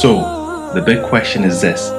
So, 0.00 0.70
the 0.74 0.80
big 0.80 1.04
question 1.04 1.44
is 1.44 1.60
this 1.60 1.90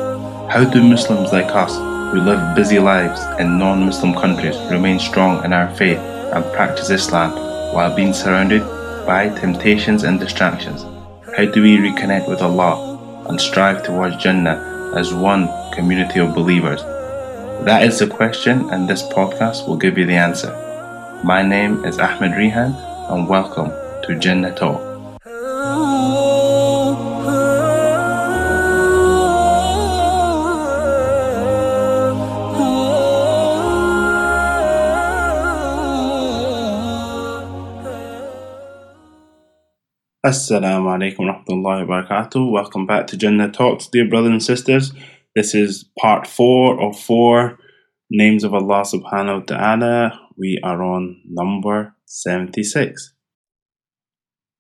How 0.51 0.65
do 0.69 0.83
Muslims 0.83 1.31
like 1.31 1.55
us, 1.55 1.77
who 2.11 2.19
live 2.19 2.55
busy 2.55 2.79
lives 2.79 3.21
in 3.39 3.57
non 3.57 3.85
Muslim 3.85 4.13
countries, 4.13 4.57
remain 4.69 4.99
strong 4.99 5.45
in 5.45 5.53
our 5.53 5.73
faith 5.75 5.99
and 5.99 6.43
practice 6.51 6.89
Islam 6.89 7.31
while 7.73 7.95
being 7.95 8.11
surrounded 8.11 8.63
by 9.05 9.29
temptations 9.29 10.03
and 10.03 10.19
distractions? 10.19 10.83
How 11.37 11.45
do 11.45 11.61
we 11.61 11.77
reconnect 11.77 12.27
with 12.27 12.41
Allah 12.41 13.25
and 13.29 13.39
strive 13.39 13.83
towards 13.83 14.17
Jannah 14.17 14.93
as 14.97 15.13
one 15.13 15.47
community 15.71 16.19
of 16.19 16.35
believers? 16.35 16.81
That 17.63 17.83
is 17.83 17.99
the 17.99 18.07
question, 18.07 18.69
and 18.71 18.89
this 18.89 19.03
podcast 19.03 19.67
will 19.67 19.77
give 19.77 19.97
you 19.97 20.05
the 20.05 20.17
answer. 20.17 20.51
My 21.23 21.43
name 21.43 21.85
is 21.85 21.99
Ahmed 21.99 22.31
Rihan, 22.31 22.90
and 23.09 23.27
welcome 23.27 23.69
to 24.03 24.17
Jannah 24.19 24.53
Talk. 24.55 24.79
Assalamu 40.23 40.87
alaikum 40.87 41.25
rahmatullahi 41.27 41.87
wa 41.87 42.03
barakatuh. 42.03 42.51
Welcome 42.51 42.85
back 42.85 43.07
to 43.07 43.17
Jannah 43.17 43.51
Talks, 43.51 43.87
dear 43.87 44.07
brothers 44.07 44.31
and 44.31 44.43
sisters. 44.43 44.93
This 45.35 45.55
is 45.55 45.89
part 45.99 46.27
four 46.27 46.79
of 46.81 46.97
four 46.97 47.57
names 48.09 48.43
of 48.43 48.53
Allah 48.53 48.83
subhanahu 48.83 49.39
wa 49.39 49.45
ta'ala. 49.45 50.19
We 50.37 50.59
are 50.63 50.83
on 50.83 51.21
number 51.25 51.95
76. 52.13 53.13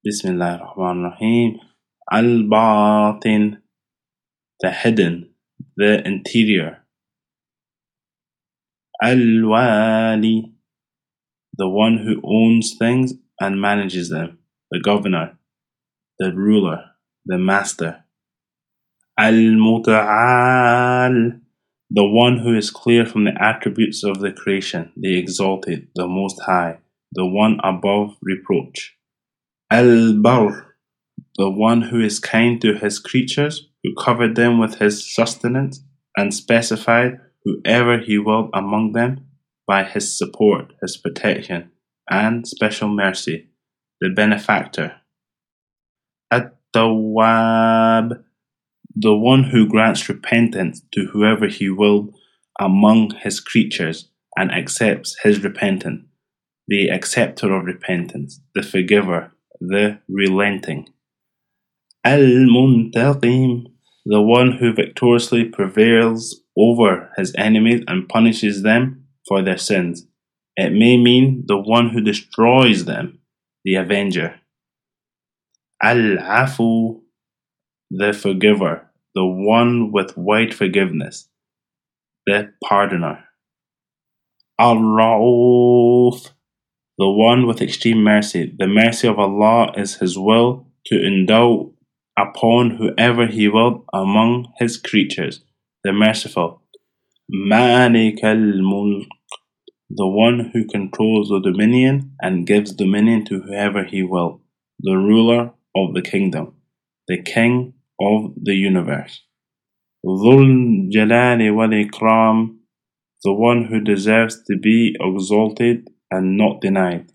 Bismillah 0.05 0.61
ar-Rahman 0.61 1.03
ar-Rahim. 1.03 1.59
Al-Batin, 2.09 3.57
the 4.61 4.71
hidden, 4.71 5.33
the 5.75 6.01
interior. 6.07 6.85
Al-Wali, 9.03 10.53
the 11.57 11.67
one 11.67 11.97
who 11.97 12.21
owns 12.23 12.77
things 12.79 13.15
and 13.41 13.59
manages 13.59 14.07
them, 14.07 14.39
the 14.71 14.79
governor. 14.79 15.37
The 16.19 16.31
ruler, 16.33 16.91
the 17.25 17.37
master. 17.37 18.05
Al-Muta'al, 19.19 21.41
the 21.89 22.07
one 22.07 22.37
who 22.37 22.55
is 22.55 22.71
clear 22.71 23.05
from 23.05 23.25
the 23.25 23.33
attributes 23.37 24.05
of 24.05 24.21
the 24.21 24.31
creation, 24.31 24.93
the 24.95 25.19
exalted, 25.19 25.89
the 25.95 26.07
most 26.07 26.39
high, 26.45 26.77
the 27.11 27.25
one 27.25 27.59
above 27.63 28.15
reproach. 28.21 28.95
Al-Bar, 29.71 30.75
the 31.37 31.49
one 31.49 31.81
who 31.83 32.01
is 32.01 32.19
kind 32.19 32.59
to 32.61 32.75
his 32.75 32.99
creatures, 32.99 33.67
who 33.83 33.93
covered 33.95 34.35
them 34.35 34.59
with 34.59 34.75
his 34.75 35.13
sustenance, 35.13 35.83
and 36.17 36.33
specified 36.33 37.19
whoever 37.43 37.97
he 37.97 38.17
willed 38.17 38.49
among 38.53 38.91
them 38.91 39.25
by 39.65 39.83
his 39.83 40.17
support, 40.17 40.73
his 40.81 40.97
protection, 40.97 41.71
and 42.09 42.47
special 42.47 42.89
mercy, 42.89 43.49
the 44.01 44.09
benefactor, 44.09 44.95
At-Tawwab, 46.31 48.23
the 48.95 49.15
one 49.15 49.43
who 49.45 49.67
grants 49.67 50.09
repentance 50.09 50.81
to 50.91 51.05
whoever 51.13 51.47
he 51.47 51.69
will 51.69 52.13
among 52.59 53.11
his 53.11 53.39
creatures 53.39 54.09
and 54.37 54.51
accepts 54.51 55.15
his 55.23 55.43
repentance, 55.43 56.03
the 56.71 56.87
acceptor 56.87 57.53
of 57.53 57.65
repentance, 57.65 58.39
the 58.55 58.63
forgiver, 58.63 59.33
the 59.59 59.99
relenting. 60.07 60.87
Al-Muntaqim, 62.05 63.65
the 64.05 64.21
one 64.21 64.53
who 64.53 64.71
victoriously 64.73 65.43
prevails 65.43 66.43
over 66.57 67.11
his 67.17 67.35
enemies 67.37 67.83
and 67.89 68.07
punishes 68.07 68.63
them 68.63 69.05
for 69.27 69.41
their 69.41 69.57
sins. 69.57 70.07
It 70.55 70.71
may 70.71 70.95
mean 70.95 71.43
the 71.45 71.57
one 71.57 71.89
who 71.89 71.99
destroys 71.99 72.85
them, 72.85 73.19
the 73.65 73.75
avenger. 73.75 74.39
Al-Afu, 75.83 77.01
the 77.89 78.13
forgiver, 78.13 78.89
the 79.13 79.25
one 79.25 79.91
with 79.91 80.17
wide 80.17 80.53
forgiveness, 80.53 81.27
the 82.25 82.53
pardoner. 82.63 83.23
Al-Ra'uf, 84.57 86.29
the 86.97 87.09
one 87.09 87.47
with 87.47 87.61
extreme 87.61 88.03
mercy. 88.03 88.53
The 88.57 88.67
mercy 88.67 89.07
of 89.07 89.17
Allah 89.19 89.73
is 89.77 89.95
His 89.95 90.17
will 90.17 90.67
to 90.87 90.95
endow 90.95 91.73
upon 92.17 92.71
whoever 92.71 93.27
He 93.27 93.47
will 93.47 93.85
among 93.93 94.51
His 94.59 94.77
creatures, 94.77 95.43
the 95.83 95.93
merciful. 95.93 96.61
Malik 97.29 98.23
al-Mulk, 98.23 99.07
the 99.89 100.07
one 100.07 100.51
who 100.53 100.67
controls 100.67 101.29
the 101.29 101.39
dominion 101.39 102.13
and 102.21 102.45
gives 102.45 102.73
dominion 102.73 103.25
to 103.25 103.39
whoever 103.41 103.83
He 103.83 104.03
will, 104.03 104.41
the 104.79 104.95
ruler 104.95 105.51
of 105.75 105.93
the 105.93 106.01
kingdom, 106.01 106.55
the 107.07 107.21
king 107.21 107.73
of 107.99 108.33
the 108.41 108.53
universe. 108.53 109.21
Dhul 110.05 110.91
Jalali 110.91 111.53
wal 111.55 111.69
Ikram, 111.69 112.57
the 113.23 113.33
one 113.33 113.65
who 113.65 113.79
deserves 113.79 114.43
to 114.47 114.57
be 114.57 114.95
exalted 114.99 115.89
and 116.11 116.37
not 116.37 116.61
denied. 116.61 117.11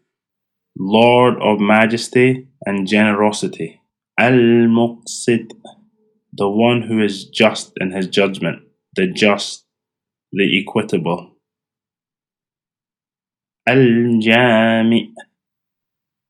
Lord 0.79 1.35
of 1.41 1.61
majesty 1.61 2.49
and 2.65 2.87
generosity. 2.87 3.81
Al 4.19 4.33
Muqsit, 4.33 5.51
the 6.33 6.49
one 6.49 6.83
who 6.83 7.03
is 7.03 7.27
just 7.27 7.73
in 7.81 7.93
his 7.93 8.09
judgment, 8.09 8.63
the 8.95 9.07
just, 9.07 9.65
the 10.33 10.61
equitable. 10.61 11.37
Al 13.67 14.19
Jami, 14.21 15.13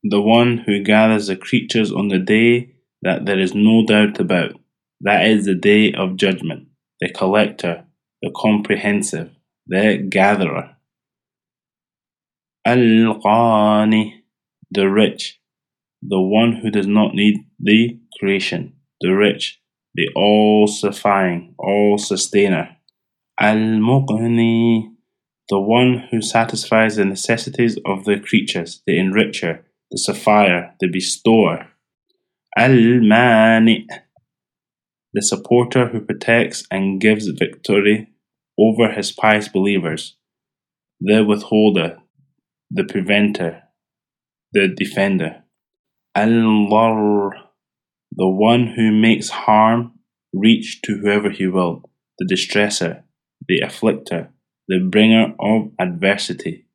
the 0.03 0.21
one 0.21 0.59
who 0.59 0.83
gathers 0.83 1.27
the 1.27 1.37
creatures 1.37 1.93
on 1.93 2.09
the 2.09 2.19
day 2.19 2.75
that 3.03 3.27
there 3.27 3.38
is 3.38 3.54
no 3.54 3.84
doubt 3.84 4.19
about, 4.21 4.53
that 5.00 5.27
is 5.27 5.44
the 5.44 5.54
day 5.54 5.93
of 5.93 6.16
judgment, 6.16 6.69
the 7.00 7.09
collector, 7.09 7.84
the 8.22 8.31
comprehensive, 8.34 9.31
the 9.66 9.98
gatherer. 10.09 10.75
Al-Ghani, 12.66 14.22
the 14.72 14.91
rich, 14.91 15.41
the 16.03 16.21
one 16.21 16.56
who 16.56 16.69
does 16.69 16.88
not 16.88 17.15
need 17.15 17.37
the 17.60 18.00
creation, 18.19 18.72
the 19.00 19.10
rich, 19.10 19.60
the 19.94 20.09
all-sufficing, 20.16 21.54
all-sustainer. 21.60 22.77
Al-Mughni, 23.38 24.82
the 25.49 25.60
one 25.60 26.09
who 26.10 26.21
satisfies 26.21 26.97
the 26.97 27.04
necessities 27.04 27.78
of 27.87 28.04
the 28.04 28.19
creatures, 28.19 28.83
the 28.84 28.94
enricher, 28.94 29.62
the 29.93 29.98
sapphire, 29.98 30.75
the 30.81 30.88
bestower. 30.88 31.69
Al-Mani, 32.59 33.87
the 35.15 35.22
supporter 35.22 35.87
who 35.87 36.00
protects 36.00 36.66
and 36.69 37.00
gives 37.00 37.28
victory 37.28 38.09
over 38.59 38.91
his 38.91 39.12
pious 39.12 39.48
believers. 39.48 40.16
The 40.98 41.25
withholder, 41.25 41.98
the 42.71 42.84
preventer, 42.84 43.62
the 44.53 44.69
defender. 44.69 45.44
Al-Lar, 46.15 47.32
the 48.12 48.28
one 48.28 48.69
who 48.69 48.91
makes 48.91 49.28
harm 49.28 49.93
reach 50.32 50.81
to 50.82 50.97
whoever 50.97 51.31
he 51.31 51.47
will, 51.47 51.82
the 52.19 52.27
distresser, 52.27 53.04
the 53.49 53.60
afflicter, 53.60 54.28
the 54.69 54.81
bringer 54.91 55.34
of 55.38 55.71
adversity. 55.78 56.66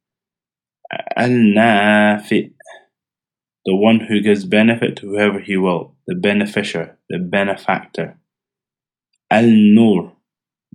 Al-Nafi, 1.16 2.54
the 3.66 3.76
one 3.76 4.00
who 4.02 4.22
gives 4.22 4.46
benefit 4.46 4.98
to 4.98 5.08
whoever 5.08 5.40
he 5.40 5.58
will, 5.58 5.96
the 6.08 6.16
beneficiary, 6.16 6.92
the 7.10 7.20
benefactor. 7.20 8.18
Al 9.30 9.46
Nur, 9.48 10.14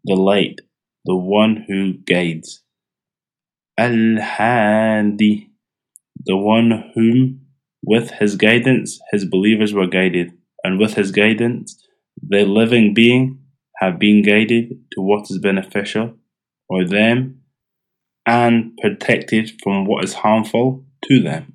the 0.04 0.14
light, 0.14 0.60
the 1.04 1.16
one 1.16 1.64
who 1.68 1.92
guides. 1.92 2.62
Al 3.78 4.18
Hadi, 4.20 5.50
the 6.24 6.36
one 6.36 6.92
whom 6.94 7.42
with 7.84 8.10
his 8.12 8.36
guidance 8.36 8.98
his 9.12 9.24
believers 9.24 9.74
were 9.74 9.86
guided, 9.86 10.32
and 10.64 10.78
with 10.78 10.94
his 10.94 11.10
guidance 11.10 11.82
the 12.26 12.44
living 12.44 12.94
being 12.94 13.38
have 13.76 13.98
been 13.98 14.22
guided 14.22 14.70
to 14.92 15.02
what 15.02 15.30
is 15.30 15.38
beneficial 15.38 16.14
for 16.68 16.86
them 16.86 17.42
and 18.26 18.76
protected 18.80 19.52
from 19.62 19.84
what 19.84 20.02
is 20.04 20.14
harmful 20.14 20.84
to 21.04 21.20
them. 21.22 21.54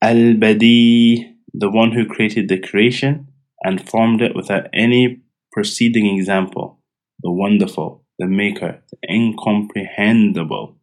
Al-Badi, 0.00 1.34
the 1.52 1.70
one 1.70 1.92
who 1.92 2.06
created 2.06 2.48
the 2.48 2.60
creation 2.60 3.26
and 3.62 3.88
formed 3.88 4.22
it 4.22 4.36
without 4.36 4.68
any 4.72 5.22
preceding 5.52 6.16
example, 6.16 6.80
the 7.22 7.32
wonderful, 7.32 8.04
the 8.18 8.26
maker, 8.26 8.82
the 8.90 9.12
incomprehensible. 9.12 10.75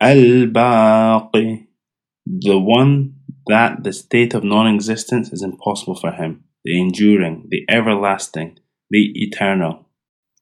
Al-Baqi, 0.00 1.68
the 2.26 2.58
one 2.58 3.14
that 3.46 3.82
the 3.82 3.94
state 3.94 4.34
of 4.34 4.44
non 4.44 4.66
existence 4.66 5.32
is 5.32 5.42
impossible 5.42 5.94
for 5.94 6.12
him, 6.12 6.44
the 6.64 6.78
enduring, 6.78 7.46
the 7.48 7.64
everlasting, 7.68 8.58
the 8.90 9.10
eternal. 9.14 9.86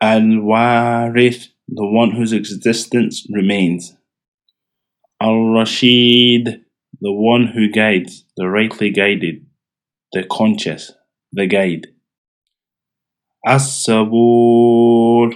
Al 0.00 0.22
Warith, 0.22 1.48
the 1.68 1.86
one 1.86 2.10
whose 2.10 2.32
existence 2.32 3.26
remains. 3.30 3.96
Al 5.20 5.52
Rashid, 5.52 6.64
the 7.00 7.12
one 7.12 7.46
who 7.46 7.70
guides, 7.70 8.24
the 8.36 8.48
rightly 8.48 8.90
guided, 8.90 9.46
the 10.12 10.24
conscious, 10.24 10.92
the 11.32 11.46
guide. 11.46 11.86
As 13.46 13.84
Sabur, 13.86 15.32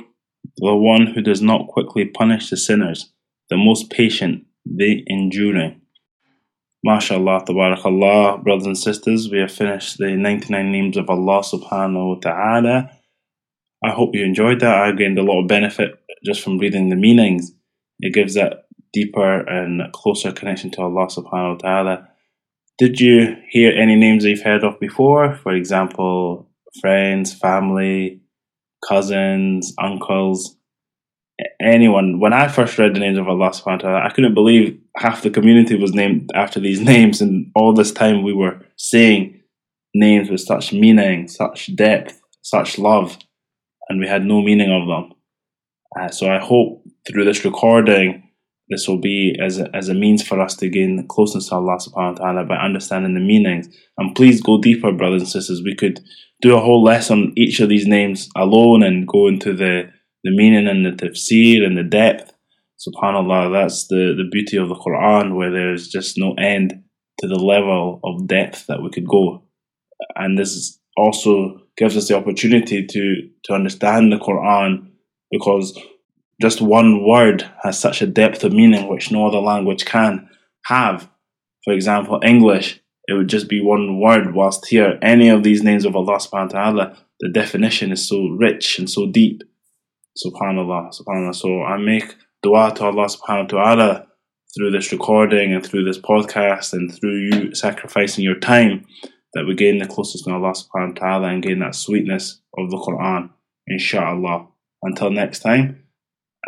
the 0.57 0.75
one 0.75 1.07
who 1.07 1.23
does 1.23 1.41
not 1.41 1.69
quickly 1.69 2.05
punish 2.05 2.51
the 2.51 2.57
sinners, 2.57 3.13
the 3.51 3.57
most 3.57 3.91
patient, 3.91 4.45
the 4.65 5.03
enduring. 5.07 5.81
MashaAllah, 6.87 7.45
tabarakallah, 7.45 8.45
brothers 8.45 8.67
and 8.67 8.79
sisters, 8.79 9.29
we 9.31 9.41
have 9.41 9.51
finished 9.51 9.99
the 9.99 10.13
99 10.13 10.71
names 10.71 10.97
of 10.97 11.11
Allah 11.11 11.43
subhanahu 11.43 12.15
wa 12.15 12.21
ta'ala. 12.21 12.91
I 13.85 13.91
hope 13.91 14.15
you 14.15 14.25
enjoyed 14.25 14.61
that. 14.61 14.75
I 14.75 14.93
gained 14.93 15.19
a 15.19 15.23
lot 15.23 15.43
of 15.43 15.49
benefit 15.49 15.93
just 16.25 16.41
from 16.41 16.59
reading 16.59 16.89
the 16.89 16.97
meanings. 16.97 17.53
It 18.01 18.15
gives 18.15 18.35
that 18.35 18.67
deeper 18.93 19.41
and 19.41 19.93
closer 19.93 20.33
connection 20.33 20.71
to 20.73 20.83
Allah 20.83 21.07
subhanahu 21.07 21.55
wa 21.55 21.59
ta'ala. 21.59 22.09
Did 22.79 23.01
you 23.01 23.37
hear 23.51 23.73
any 23.73 23.97
names 23.97 24.23
that 24.23 24.31
you've 24.31 24.43
heard 24.43 24.63
of 24.63 24.79
before? 24.79 25.35
For 25.43 25.53
example, 25.53 26.49
friends, 26.81 27.35
family, 27.35 28.21
cousins, 28.89 29.75
uncles, 29.83 30.58
anyone. 31.61 32.21
When 32.21 32.33
I 32.33 32.49
first 32.49 32.79
read 32.79 32.95
the 32.95 33.01
names 33.01 33.19
of 33.19 33.29
Allah 33.29 33.51
subhanahu 33.51 33.67
wa 33.67 33.77
ta'ala, 33.77 34.05
I 34.05 34.11
couldn't 34.11 34.35
believe 34.35 34.79
half 34.97 35.23
the 35.23 35.31
community 35.31 35.77
was 35.77 35.95
named 35.95 36.31
after 36.35 36.61
these 36.61 36.81
names, 36.93 37.21
and 37.21 37.51
all 37.55 37.73
this 37.73 37.93
time 37.93 38.23
we 38.23 38.33
were 38.33 38.61
saying 38.77 39.41
names 39.95 40.31
with 40.31 40.41
such 40.41 40.73
meaning, 40.73 41.29
such 41.29 41.75
depth, 41.75 42.21
such 42.43 42.79
love, 42.79 43.19
and 43.89 44.01
we 44.01 44.07
had 44.07 44.25
no 44.25 44.43
meaning 44.43 44.71
of 44.71 44.87
them. 44.87 45.15
Uh, 45.99 46.09
so 46.09 46.31
I 46.31 46.39
hope 46.39 46.85
through 47.07 47.25
this 47.25 47.45
recording, 47.45 48.25
this 48.69 48.87
will 48.87 48.99
be 48.99 49.37
as 49.43 49.59
a, 49.59 49.75
as 49.75 49.89
a 49.89 49.95
means 49.95 50.23
for 50.23 50.41
us 50.41 50.55
to 50.57 50.69
gain 50.69 51.07
closeness 51.09 51.49
to 51.49 51.55
Allah 51.55 51.79
subhanahu 51.79 52.19
wa 52.19 52.25
ta'ala 52.25 52.45
by 52.45 52.57
understanding 52.57 53.15
the 53.15 53.21
meanings. 53.21 53.69
And 53.97 54.15
please 54.15 54.43
go 54.43 54.61
deeper, 54.61 54.93
brothers 54.93 55.23
and 55.23 55.31
sisters. 55.31 55.63
We 55.65 55.75
could 55.75 56.01
do 56.43 56.55
a 56.55 56.61
whole 56.61 56.85
lesson 56.85 57.33
each 57.37 57.61
of 57.61 57.71
these 57.71 57.87
names 57.87 58.29
alone 58.37 58.83
and 58.83 59.09
go 59.09 59.27
into 59.27 59.55
the 59.55 59.91
the 60.25 60.35
meaning 60.35 60.67
and 60.67 60.85
the 60.85 60.91
tafsir 60.91 61.65
and 61.65 61.77
the 61.77 61.83
depth. 61.83 62.33
Subhanallah, 62.87 63.53
that's 63.53 63.89
the, 63.89 64.15
the 64.17 64.29
beauty 64.31 64.57
of 64.57 64.69
the 64.69 64.75
Quran 64.75 65.37
where 65.37 65.51
there's 65.51 65.89
just 65.89 66.17
no 66.17 66.35
end 66.35 66.83
to 67.21 67.27
the 67.27 67.39
level 67.39 68.01
of 68.05 68.27
depth 68.27 68.67
that 68.67 68.83
we 68.83 68.91
could 68.91 69.09
go. 69.09 69.43
And 70.15 70.39
this 70.39 70.79
also 70.97 71.61
gives 71.77 71.97
us 71.97 72.09
the 72.09 72.17
opportunity 72.17 72.87
to, 72.87 73.31
to 73.45 73.53
understand 73.53 74.13
the 74.13 74.19
Quran 74.19 74.91
because 75.31 75.79
just 76.41 76.61
one 76.61 77.07
word 77.07 77.49
has 77.63 77.79
such 77.79 78.01
a 78.01 78.07
depth 78.07 78.45
of 78.45 78.53
meaning 78.53 78.89
which 78.89 79.11
no 79.11 79.27
other 79.27 79.39
language 79.39 79.85
can 79.85 80.29
have. 80.67 81.11
For 81.65 81.73
example, 81.73 82.21
English, 82.23 82.81
it 83.09 83.15
would 83.15 83.29
just 83.29 83.49
be 83.49 83.61
one 83.61 84.01
word, 84.01 84.35
whilst 84.35 84.67
here, 84.67 84.99
any 85.03 85.29
of 85.29 85.43
these 85.43 85.63
names 85.63 85.85
of 85.85 85.97
Allah 85.97 86.19
subhanahu 86.19 86.53
wa 86.53 86.61
ta'ala, 86.61 86.97
the 87.21 87.29
definition 87.29 87.91
is 87.91 88.07
so 88.07 88.29
rich 88.29 88.79
and 88.79 88.89
so 88.89 89.07
deep. 89.07 89.43
Subhanallah, 90.17 90.93
subhanallah. 90.95 91.35
So 91.35 91.63
I 91.63 91.77
make 91.77 92.15
dua 92.43 92.73
to 92.77 92.85
Allah 92.85 93.07
subhanahu 93.07 93.53
wa 93.53 93.65
ta'ala 93.65 94.07
through 94.55 94.71
this 94.71 94.93
recording 94.93 95.53
and 95.53 95.65
through 95.65 95.85
this 95.85 95.99
podcast 95.99 96.73
and 96.73 96.93
through 96.93 97.17
you 97.17 97.55
sacrificing 97.55 98.25
your 98.25 98.39
time 98.39 98.87
that 99.35 99.45
we 99.47 99.55
gain 99.55 99.79
the 99.79 99.87
closest 99.87 100.25
to 100.25 100.33
Allah 100.33 100.53
subhanahu 100.53 100.95
wa 100.95 101.01
ta'ala 101.01 101.29
and 101.29 101.43
gain 101.43 101.59
that 101.61 101.75
sweetness 101.75 102.41
of 102.57 102.71
the 102.71 102.79
Quran, 102.79 103.31
inshallah. 103.67 104.49
Until 104.83 105.11
next 105.11 105.41
time, 105.41 105.85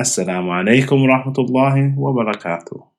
Assalamu 0.00 0.48
alaikum 0.48 1.06
wa 1.06 1.18
rahmatullahi 1.18 1.94
wa 1.96 2.12
barakatuh. 2.12 2.89